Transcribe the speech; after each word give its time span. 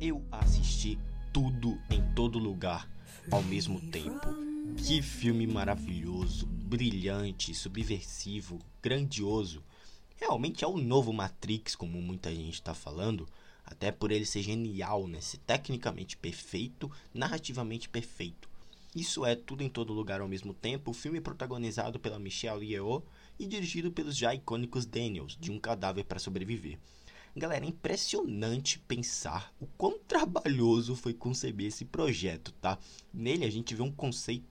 eu 0.00 0.24
assisti 0.32 0.98
tudo 1.30 1.78
em 1.90 2.02
todo 2.14 2.38
lugar 2.38 2.90
ao 3.30 3.42
mesmo 3.42 3.78
tempo. 3.78 4.28
Que 4.78 5.02
filme 5.02 5.46
maravilhoso, 5.46 6.46
brilhante, 6.46 7.54
subversivo, 7.54 8.58
grandioso. 8.82 9.62
Realmente 10.16 10.64
é 10.64 10.66
o 10.66 10.78
novo 10.78 11.12
Matrix, 11.12 11.76
como 11.76 12.00
muita 12.00 12.34
gente 12.34 12.54
está 12.54 12.72
falando, 12.72 13.28
até 13.64 13.92
por 13.92 14.10
ele 14.10 14.24
ser 14.24 14.42
genial, 14.42 15.06
né? 15.06 15.20
Ser 15.20 15.38
tecnicamente 15.38 16.16
perfeito, 16.16 16.90
narrativamente 17.12 17.88
perfeito. 17.88 18.48
Isso 18.96 19.24
é 19.26 19.36
tudo 19.36 19.62
em 19.62 19.68
todo 19.68 19.92
lugar 19.92 20.20
ao 20.20 20.28
mesmo 20.28 20.54
tempo. 20.54 20.90
O 20.90 20.94
filme 20.94 21.18
é 21.18 21.22
protagonizado 21.22 22.00
pela 22.00 22.18
Michelle 22.18 22.64
Yeoh 22.64 23.02
e 23.38 23.46
dirigido 23.46 23.92
pelos 23.92 24.16
já 24.16 24.34
icônicos 24.34 24.86
Daniels, 24.86 25.36
de 25.38 25.50
Um 25.50 25.60
Cadáver 25.60 26.04
para 26.04 26.18
Sobreviver. 26.18 26.78
Galera, 27.36 27.64
é 27.64 27.68
impressionante 27.68 28.80
pensar 28.80 29.54
o 29.60 29.66
quão 29.78 29.98
trabalhoso 30.00 30.96
foi 30.96 31.14
conceber 31.14 31.68
esse 31.68 31.84
projeto, 31.84 32.52
tá? 32.60 32.76
Nele 33.14 33.44
a 33.44 33.50
gente 33.50 33.72
vê 33.72 33.82
um 33.82 33.92
conceito, 33.92 34.44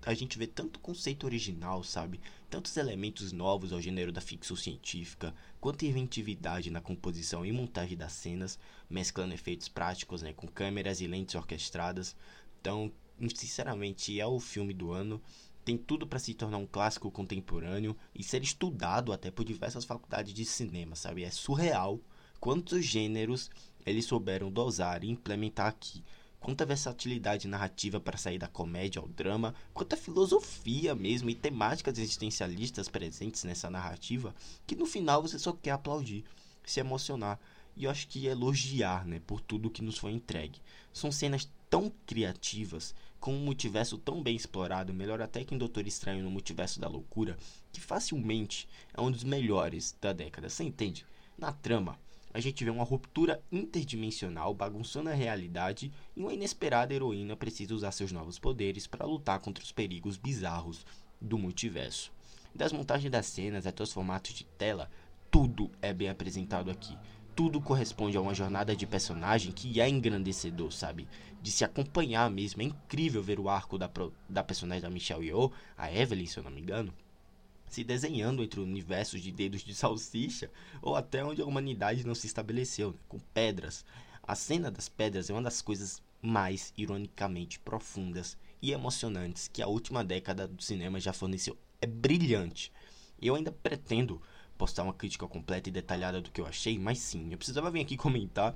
a 0.00 0.14
gente 0.14 0.38
vê 0.38 0.46
tanto 0.46 0.80
conceito 0.80 1.24
original, 1.24 1.84
sabe? 1.84 2.18
Tantos 2.48 2.74
elementos 2.78 3.32
novos 3.32 3.70
ao 3.70 3.82
gênero 3.82 4.10
da 4.12 4.22
ficção 4.22 4.56
científica, 4.56 5.34
quanto 5.60 5.84
inventividade 5.84 6.70
na 6.70 6.80
composição 6.80 7.44
e 7.44 7.52
montagem 7.52 7.98
das 7.98 8.12
cenas, 8.12 8.58
mesclando 8.88 9.34
efeitos 9.34 9.68
práticos, 9.68 10.22
né, 10.22 10.32
com 10.32 10.48
câmeras 10.48 11.02
e 11.02 11.06
lentes 11.06 11.34
orquestradas. 11.34 12.16
Então, 12.60 12.90
sinceramente, 13.34 14.18
é 14.18 14.26
o 14.26 14.40
filme 14.40 14.72
do 14.72 14.90
ano 14.90 15.20
tem 15.66 15.76
tudo 15.76 16.06
para 16.06 16.20
se 16.20 16.32
tornar 16.32 16.58
um 16.58 16.66
clássico 16.66 17.10
contemporâneo 17.10 17.96
e 18.14 18.22
ser 18.22 18.40
estudado 18.40 19.12
até 19.12 19.32
por 19.32 19.44
diversas 19.44 19.84
faculdades 19.84 20.32
de 20.32 20.44
cinema, 20.44 20.94
sabe? 20.94 21.24
É 21.24 21.30
surreal 21.30 21.98
quantos 22.38 22.84
gêneros 22.84 23.50
eles 23.84 24.04
souberam 24.04 24.48
dosar 24.48 25.02
e 25.02 25.10
implementar 25.10 25.66
aqui. 25.66 26.04
Quanta 26.38 26.64
versatilidade 26.64 27.48
narrativa 27.48 27.98
para 27.98 28.16
sair 28.16 28.38
da 28.38 28.46
comédia 28.46 29.02
ao 29.02 29.08
drama, 29.08 29.56
quanta 29.74 29.96
filosofia 29.96 30.94
mesmo 30.94 31.30
e 31.30 31.34
temáticas 31.34 31.98
existencialistas 31.98 32.88
presentes 32.88 33.42
nessa 33.42 33.68
narrativa, 33.68 34.32
que 34.68 34.76
no 34.76 34.86
final 34.86 35.20
você 35.20 35.36
só 35.36 35.52
quer 35.52 35.72
aplaudir, 35.72 36.24
se 36.64 36.78
emocionar 36.78 37.40
e 37.76 37.84
eu 37.84 37.90
acho 37.90 38.08
que 38.08 38.26
elogiar, 38.26 39.04
né, 39.04 39.20
por 39.26 39.40
tudo 39.40 39.70
que 39.70 39.82
nos 39.82 39.98
foi 39.98 40.12
entregue. 40.12 40.60
São 40.92 41.12
cenas 41.12 41.48
tão 41.68 41.92
criativas, 42.06 42.94
com 43.20 43.34
um 43.34 43.44
multiverso 43.44 43.98
tão 43.98 44.22
bem 44.22 44.34
explorado, 44.34 44.94
melhor 44.94 45.20
até 45.20 45.44
que 45.44 45.54
em 45.54 45.58
Doutor 45.58 45.86
Estranho 45.86 46.24
no 46.24 46.30
Multiverso 46.30 46.80
da 46.80 46.88
Loucura, 46.88 47.36
que 47.72 47.80
facilmente 47.80 48.68
é 48.94 49.00
um 49.00 49.10
dos 49.10 49.24
melhores 49.24 49.96
da 50.00 50.12
década. 50.12 50.48
Você 50.48 50.64
entende? 50.64 51.04
Na 51.36 51.52
trama, 51.52 51.98
a 52.32 52.40
gente 52.40 52.64
vê 52.64 52.70
uma 52.70 52.84
ruptura 52.84 53.42
interdimensional 53.50 54.54
bagunçando 54.54 55.10
a 55.10 55.14
realidade 55.14 55.92
e 56.16 56.20
uma 56.20 56.32
inesperada 56.32 56.94
heroína 56.94 57.36
precisa 57.36 57.74
usar 57.74 57.92
seus 57.92 58.12
novos 58.12 58.38
poderes 58.38 58.86
para 58.86 59.06
lutar 59.06 59.38
contra 59.40 59.64
os 59.64 59.72
perigos 59.72 60.16
bizarros 60.16 60.86
do 61.20 61.36
multiverso. 61.36 62.12
Das 62.54 62.72
montagens 62.72 63.10
das 63.10 63.26
cenas 63.26 63.66
até 63.66 63.82
os 63.82 63.92
formatos 63.92 64.32
de 64.32 64.44
tela, 64.44 64.90
tudo 65.30 65.70
é 65.82 65.92
bem 65.92 66.08
apresentado 66.08 66.70
aqui 66.70 66.96
tudo 67.36 67.60
corresponde 67.60 68.16
a 68.16 68.20
uma 68.20 68.34
jornada 68.34 68.74
de 68.74 68.86
personagem 68.86 69.52
que 69.52 69.78
é 69.78 69.86
engrandecedor, 69.86 70.72
sabe? 70.72 71.06
De 71.42 71.52
se 71.52 71.66
acompanhar 71.66 72.30
mesmo. 72.30 72.62
É 72.62 72.64
incrível 72.64 73.22
ver 73.22 73.38
o 73.38 73.50
arco 73.50 73.76
da, 73.76 73.90
da 74.26 74.42
personagem 74.42 74.80
da 74.80 74.88
Michelle 74.88 75.26
Yeoh, 75.26 75.52
a 75.76 75.92
Evelyn, 75.92 76.26
se 76.26 76.38
eu 76.38 76.42
não 76.42 76.50
me 76.50 76.62
engano, 76.62 76.94
se 77.68 77.84
desenhando 77.84 78.42
entre 78.42 78.58
universos 78.58 79.20
de 79.20 79.30
dedos 79.30 79.60
de 79.62 79.74
salsicha 79.74 80.50
ou 80.80 80.96
até 80.96 81.22
onde 81.22 81.42
a 81.42 81.44
humanidade 81.44 82.06
não 82.06 82.14
se 82.14 82.26
estabeleceu, 82.26 82.92
né? 82.92 82.98
com 83.06 83.18
pedras. 83.34 83.84
A 84.22 84.34
cena 84.34 84.70
das 84.70 84.88
pedras 84.88 85.28
é 85.28 85.34
uma 85.34 85.42
das 85.42 85.60
coisas 85.60 86.02
mais 86.22 86.72
ironicamente 86.74 87.60
profundas 87.60 88.38
e 88.62 88.72
emocionantes 88.72 89.46
que 89.46 89.60
a 89.60 89.68
última 89.68 90.02
década 90.02 90.48
do 90.48 90.62
cinema 90.62 90.98
já 90.98 91.12
forneceu. 91.12 91.54
É 91.82 91.86
brilhante. 91.86 92.72
Eu 93.20 93.34
ainda 93.34 93.52
pretendo 93.52 94.22
postar 94.56 94.82
uma 94.82 94.92
crítica 94.92 95.26
completa 95.26 95.68
e 95.68 95.72
detalhada 95.72 96.20
do 96.20 96.30
que 96.30 96.40
eu 96.40 96.46
achei, 96.46 96.78
mas 96.78 96.98
sim, 96.98 97.28
eu 97.30 97.38
precisava 97.38 97.70
vir 97.70 97.80
aqui 97.80 97.96
comentar, 97.98 98.54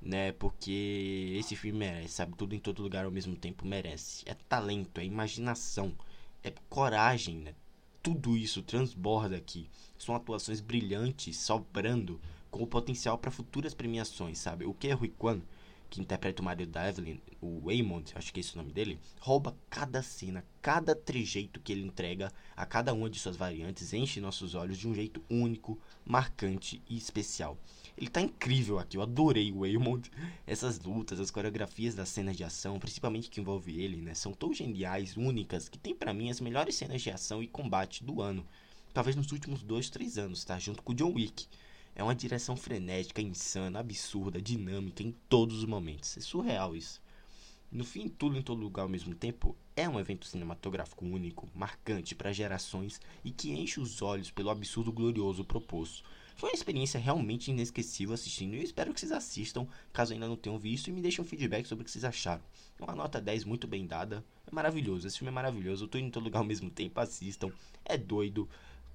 né? 0.00 0.32
Porque 0.32 1.34
esse 1.38 1.56
filme 1.56 1.78
merece, 1.78 2.14
sabe? 2.14 2.34
Tudo 2.36 2.54
em 2.54 2.58
todo 2.58 2.82
lugar 2.82 3.04
ao 3.04 3.10
mesmo 3.10 3.36
tempo 3.36 3.66
merece. 3.66 4.22
É 4.26 4.34
talento, 4.34 5.00
é 5.00 5.04
imaginação, 5.04 5.92
é 6.42 6.52
coragem, 6.68 7.36
né? 7.36 7.54
Tudo 8.02 8.36
isso 8.36 8.62
transborda 8.62 9.36
aqui. 9.36 9.68
São 9.98 10.14
atuações 10.14 10.60
brilhantes, 10.60 11.38
sobrando, 11.38 12.20
com 12.50 12.62
o 12.62 12.66
potencial 12.66 13.16
para 13.16 13.30
futuras 13.30 13.72
premiações, 13.72 14.38
sabe? 14.38 14.64
O 14.66 14.74
que 14.74 14.88
é 14.88 14.92
Rui 14.92 15.08
Kwan 15.08 15.40
que 15.88 16.00
interpreta 16.00 16.42
o 16.42 16.44
marido 16.44 16.70
da 16.72 16.88
Evelyn, 16.88 17.20
o 17.40 17.60
Waymond, 17.66 18.12
acho 18.14 18.32
que 18.32 18.40
é 18.40 18.42
esse 18.42 18.54
o 18.54 18.58
nome 18.58 18.72
dele, 18.72 18.98
rouba 19.20 19.56
cada 19.70 20.02
cena, 20.02 20.44
cada 20.60 20.94
trejeito 20.94 21.60
que 21.60 21.72
ele 21.72 21.86
entrega 21.86 22.32
a 22.56 22.66
cada 22.66 22.92
uma 22.92 23.08
de 23.08 23.18
suas 23.18 23.36
variantes, 23.36 23.92
enche 23.92 24.20
nossos 24.20 24.54
olhos 24.54 24.78
de 24.78 24.88
um 24.88 24.94
jeito 24.94 25.22
único, 25.30 25.78
marcante 26.04 26.82
e 26.88 26.96
especial. 26.96 27.58
Ele 27.96 28.08
tá 28.08 28.20
incrível 28.20 28.78
aqui, 28.78 28.96
eu 28.96 29.02
adorei 29.02 29.52
o 29.52 29.60
Waymond. 29.60 30.10
Essas 30.46 30.80
lutas, 30.80 31.20
as 31.20 31.30
coreografias 31.30 31.94
das 31.94 32.08
cenas 32.08 32.36
de 32.36 32.42
ação, 32.42 32.78
principalmente 32.78 33.30
que 33.30 33.40
envolve 33.40 33.80
ele, 33.80 33.96
né, 33.98 34.14
são 34.14 34.32
tão 34.32 34.52
geniais, 34.52 35.16
únicas, 35.16 35.68
que 35.68 35.78
tem 35.78 35.94
para 35.94 36.12
mim 36.12 36.30
as 36.30 36.40
melhores 36.40 36.74
cenas 36.74 37.02
de 37.02 37.10
ação 37.10 37.42
e 37.42 37.46
combate 37.46 38.02
do 38.02 38.20
ano. 38.20 38.44
Talvez 38.92 39.16
nos 39.16 39.30
últimos 39.32 39.62
dois, 39.62 39.90
três 39.90 40.18
anos, 40.18 40.44
tá? 40.44 40.58
Junto 40.58 40.82
com 40.82 40.92
o 40.92 40.94
John 40.94 41.12
Wick. 41.12 41.48
É 41.96 42.02
uma 42.02 42.14
direção 42.14 42.56
frenética, 42.56 43.22
insana, 43.22 43.78
absurda, 43.78 44.42
dinâmica 44.42 45.02
em 45.02 45.14
todos 45.28 45.58
os 45.58 45.64
momentos. 45.64 46.16
É 46.16 46.20
surreal 46.20 46.74
isso. 46.74 47.00
No 47.70 47.84
fim, 47.84 48.08
tudo 48.08 48.36
em 48.36 48.42
todo 48.42 48.60
lugar 48.60 48.82
ao 48.82 48.88
mesmo 48.88 49.14
tempo 49.14 49.56
é 49.76 49.88
um 49.88 49.98
evento 49.98 50.26
cinematográfico 50.26 51.04
único, 51.04 51.48
marcante 51.54 52.14
para 52.14 52.32
gerações 52.32 53.00
e 53.24 53.30
que 53.30 53.52
enche 53.52 53.80
os 53.80 54.00
olhos 54.00 54.30
pelo 54.30 54.50
absurdo 54.50 54.92
glorioso 54.92 55.44
proposto. 55.44 56.04
Foi 56.36 56.50
uma 56.50 56.54
experiência 56.54 56.98
realmente 56.98 57.50
inesquecível 57.50 58.14
assistindo 58.14 58.54
e 58.54 58.58
eu 58.58 58.62
espero 58.62 58.92
que 58.92 59.00
vocês 59.00 59.12
assistam, 59.12 59.66
caso 59.92 60.12
ainda 60.12 60.28
não 60.28 60.36
tenham 60.36 60.58
visto, 60.58 60.88
e 60.88 60.92
me 60.92 61.00
deixem 61.00 61.24
um 61.24 61.26
feedback 61.26 61.66
sobre 61.66 61.82
o 61.82 61.84
que 61.84 61.90
vocês 61.90 62.04
acharam. 62.04 62.42
Uma 62.78 62.94
nota 62.94 63.20
10 63.20 63.44
muito 63.44 63.66
bem 63.66 63.86
dada, 63.86 64.24
é 64.46 64.54
maravilhoso, 64.54 65.06
esse 65.06 65.18
filme 65.18 65.30
é 65.30 65.34
maravilhoso, 65.34 65.84
indo 65.84 65.98
em 65.98 66.10
todo 66.10 66.24
lugar 66.24 66.40
ao 66.40 66.44
mesmo 66.44 66.70
tempo, 66.70 67.00
assistam, 67.00 67.52
é 67.84 67.96
doido, 67.96 68.48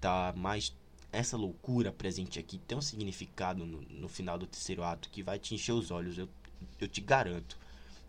tá 0.00 0.34
mais 0.36 0.74
essa 1.12 1.36
loucura 1.36 1.92
presente 1.92 2.38
aqui 2.38 2.58
tem 2.58 2.76
um 2.76 2.80
significado 2.80 3.66
no, 3.66 3.82
no, 3.82 4.08
final 4.08 4.38
do 4.38 4.46
terceiro 4.46 4.82
ato 4.82 5.10
que 5.10 5.22
vai 5.22 5.38
te 5.38 5.54
encher 5.54 5.72
os 5.72 5.90
olhos, 5.90 6.16
eu, 6.16 6.28
eu 6.80 6.88
te 6.88 7.02
garanto. 7.02 7.58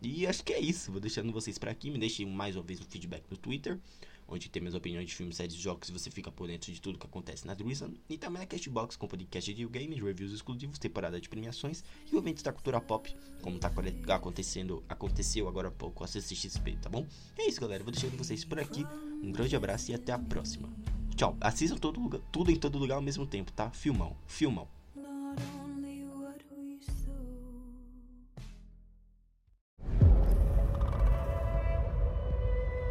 E 0.02 0.26
acho 0.26 0.44
que 0.44 0.54
é 0.54 0.60
isso. 0.60 0.92
Vou 0.92 1.00
deixando 1.00 1.32
vocês 1.32 1.58
por 1.58 1.70
aqui. 1.70 1.90
Me 1.92 1.98
deixem 1.98 2.26
mais 2.26 2.56
uma 2.56 2.64
vez 2.64 2.80
um 2.82 2.86
feedback 2.86 3.24
no 3.30 3.38
Twitter, 3.38 3.80
onde 4.28 4.50
tem 4.50 4.62
minhas 4.62 4.76
opiniões 4.76 5.08
de 5.08 5.16
filmes, 5.16 5.38
séries 5.38 5.54
jogos. 5.54 5.90
Você 5.90 6.12
fica 6.12 6.30
por 6.30 6.48
dentro 6.48 6.72
de 6.74 6.82
tudo 6.82 7.00
que 7.00 7.06
acontece 7.06 7.48
na 7.48 7.54
Drizzle. 7.54 7.94
E 8.10 8.18
também 8.18 8.42
na 8.42 8.46
Castbox 8.46 8.98
com 8.98 9.08
podcast 9.08 9.54
de 9.54 9.66
games, 9.66 10.02
reviews 10.02 10.34
exclusivos, 10.34 10.78
temporada 10.78 11.22
de 11.22 11.30
premiações 11.30 11.84
e 12.12 12.18
eventos 12.18 12.44
da 12.44 12.52
cultura 12.52 12.82
pop, 12.82 13.16
como 13.42 13.60
tá 13.60 13.72
acontecendo, 14.10 14.84
aconteceu 14.90 15.48
agora 15.48 15.70
há 15.70 15.72
pouco 15.72 16.04
a 16.04 16.08
CCXP, 16.08 16.78
tá 16.82 16.90
bom? 16.90 17.06
É 17.38 17.48
isso, 17.48 17.62
galera. 17.62 17.84
Vou 17.84 17.92
deixando 17.92 18.18
vocês 18.18 18.44
por 18.44 18.60
aqui. 18.60 18.86
Um 19.24 19.32
grande 19.32 19.56
abraço 19.56 19.92
e 19.92 19.94
até 19.94 20.12
a 20.12 20.20
próxima. 20.20 20.70
Tchau. 21.16 21.36
Assistam 21.40 21.78
todo 21.78 22.00
lugar, 22.00 22.22
tudo 22.32 22.52
em 22.52 22.56
todo 22.56 22.78
lugar 22.78 22.96
ao 22.96 23.02
mesmo 23.02 23.26
tempo, 23.26 23.52
tá? 23.52 23.70
Filmão. 23.72 24.16
Filmão. 24.28 24.68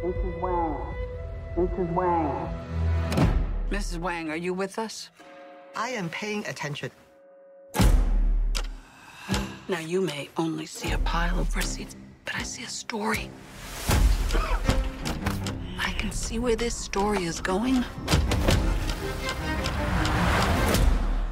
Mrs. 0.03 0.41
Wang. 0.41 0.95
Mrs. 1.57 1.95
Wang. 1.95 2.49
Mrs. 3.71 3.99
Wang, 3.99 4.29
are 4.29 4.37
you 4.37 4.53
with 4.53 4.77
us? 4.77 5.09
I 5.75 5.89
am 5.89 6.09
paying 6.09 6.45
attention. 6.45 6.91
Now, 9.69 9.79
you 9.79 10.01
may 10.01 10.29
only 10.37 10.65
see 10.65 10.91
a 10.91 10.97
pile 10.99 11.39
of 11.39 11.55
receipts, 11.55 11.95
but 12.25 12.35
I 12.35 12.43
see 12.43 12.63
a 12.63 12.67
story 12.67 13.29
can 16.03 16.11
see 16.11 16.37
where 16.37 16.57
this 16.57 16.75
story 16.75 17.23
is 17.23 17.39
going. 17.39 17.81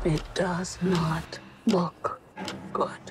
It 0.05 0.23
does 0.33 0.77
not 0.81 1.39
look 1.65 2.21
good. 2.71 3.03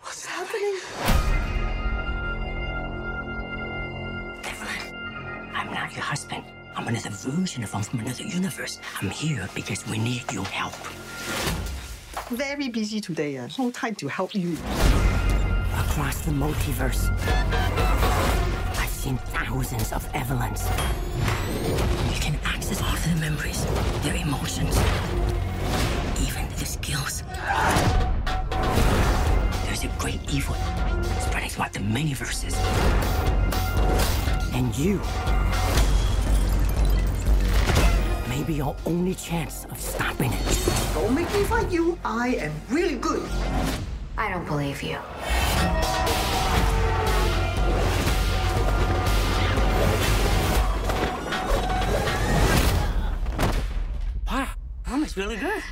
What's 0.00 0.26
happening? 0.26 0.78
Evelyn, 4.42 5.54
I'm 5.54 5.72
not 5.72 5.94
your 5.94 6.02
husband. 6.02 6.57
I'm 6.78 6.86
another 6.86 7.10
version 7.10 7.64
of 7.64 7.72
him 7.72 7.82
from 7.82 7.98
another 7.98 8.22
universe. 8.22 8.78
I'm 9.02 9.10
here 9.10 9.48
because 9.52 9.84
we 9.88 9.98
need 9.98 10.22
your 10.32 10.44
help. 10.44 10.74
Very 12.30 12.68
busy 12.68 13.00
today. 13.00 13.36
Uh, 13.36 13.48
no 13.58 13.72
time 13.72 13.96
to 13.96 14.06
help 14.06 14.32
you. 14.32 14.52
Across 15.76 16.20
the 16.20 16.30
multiverse, 16.30 17.10
I've 18.78 18.88
seen 18.90 19.16
thousands 19.16 19.92
of 19.92 20.08
Evelyns. 20.12 20.62
You 22.14 22.20
can 22.20 22.38
access 22.44 22.80
all 22.80 22.94
of 22.94 23.04
their 23.04 23.16
memories, 23.16 23.66
their 24.04 24.14
emotions, 24.14 24.78
even 26.22 26.48
their 26.48 26.64
skills. 26.64 27.24
There's 29.64 29.82
a 29.82 29.88
great 29.98 30.20
evil 30.32 30.54
spreading 31.22 31.50
throughout 31.50 31.72
the 31.72 31.80
many 31.80 32.14
verses. 32.14 32.54
And 34.54 34.76
you 34.78 35.00
may 38.38 38.44
be 38.44 38.54
your 38.54 38.76
only 38.86 39.14
chance 39.14 39.64
of 39.64 39.80
stopping 39.80 40.32
it. 40.32 40.70
Don't 40.94 41.14
make 41.14 41.32
me 41.32 41.42
fight 41.44 41.70
you. 41.72 41.98
I 42.04 42.36
am 42.36 42.52
really 42.68 42.94
good. 42.94 43.28
I 44.16 44.30
don't 44.30 44.46
believe 44.46 44.82
you. 44.82 44.98
Wow, 54.30 54.48
that 54.86 55.00
was 55.00 55.16
really 55.16 55.36
good. 55.36 55.62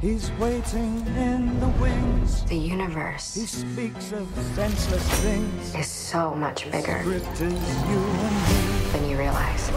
He's 0.00 0.30
waiting 0.32 1.06
in 1.16 1.58
the 1.58 1.68
wings. 1.80 2.44
The 2.44 2.56
universe. 2.56 3.34
He 3.34 3.40
universe 3.40 3.72
speaks 3.72 4.12
of 4.12 4.28
senseless 4.54 5.02
things. 5.22 5.74
is 5.74 5.86
so 5.86 6.34
much 6.34 6.70
bigger 6.70 7.02
you 7.02 7.12
and 7.14 8.34
me. 8.44 8.90
than 8.92 9.08
you 9.08 9.16
realize. 9.16 9.70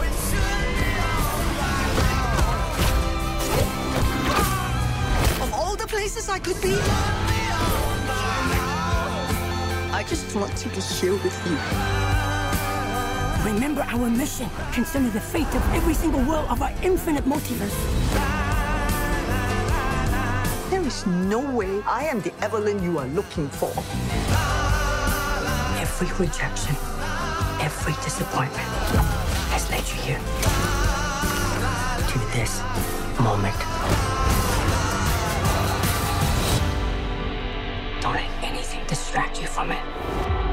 Of 5.40 5.54
all 5.54 5.74
the 5.74 5.86
places 5.86 6.28
I 6.28 6.38
could 6.38 6.60
be, 6.60 6.74
I 9.90 10.04
just 10.06 10.36
want 10.36 10.54
to 10.54 10.68
be 10.68 10.80
here 11.00 11.14
with 11.14 11.46
you. 11.46 11.56
Remember 13.50 13.80
our 13.88 14.10
mission. 14.10 14.50
Consider 14.72 15.08
the 15.08 15.20
fate 15.20 15.48
of 15.54 15.74
every 15.74 15.94
single 15.94 16.22
world 16.24 16.46
of 16.50 16.60
our 16.60 16.72
infinite 16.82 17.24
multiverse. 17.24 18.29
Is 20.90 21.06
no 21.06 21.38
way 21.38 21.80
I 21.86 22.02
am 22.06 22.20
the 22.20 22.32
Evelyn 22.42 22.82
you 22.82 22.98
are 22.98 23.06
looking 23.06 23.48
for. 23.48 23.70
Every 25.78 26.08
rejection, 26.18 26.74
every 27.60 27.92
disappointment 28.02 28.66
has 29.54 29.70
led 29.70 29.86
you 29.86 29.94
here. 30.02 30.18
To 32.10 32.18
this 32.34 32.58
moment. 33.20 33.54
Don't 38.02 38.14
let 38.14 38.28
anything 38.42 38.84
distract 38.88 39.40
you 39.40 39.46
from 39.46 39.70
it. 39.70 40.49